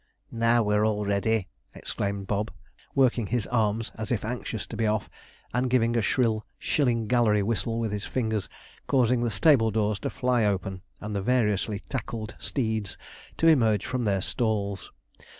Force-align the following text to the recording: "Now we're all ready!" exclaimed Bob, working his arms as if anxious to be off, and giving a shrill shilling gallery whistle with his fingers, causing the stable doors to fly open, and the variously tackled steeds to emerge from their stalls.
"Now 0.31 0.63
we're 0.63 0.83
all 0.83 1.05
ready!" 1.05 1.47
exclaimed 1.75 2.25
Bob, 2.25 2.49
working 2.95 3.27
his 3.27 3.45
arms 3.45 3.91
as 3.93 4.11
if 4.11 4.25
anxious 4.25 4.65
to 4.65 4.75
be 4.75 4.87
off, 4.87 5.07
and 5.53 5.69
giving 5.69 5.95
a 5.95 6.01
shrill 6.01 6.43
shilling 6.57 7.05
gallery 7.05 7.43
whistle 7.43 7.77
with 7.79 7.91
his 7.91 8.05
fingers, 8.07 8.49
causing 8.87 9.19
the 9.21 9.29
stable 9.29 9.69
doors 9.69 9.99
to 9.99 10.09
fly 10.09 10.43
open, 10.43 10.81
and 11.01 11.15
the 11.15 11.21
variously 11.21 11.81
tackled 11.87 12.33
steeds 12.39 12.97
to 13.37 13.45
emerge 13.45 13.85
from 13.85 14.05
their 14.05 14.21
stalls. 14.23 14.91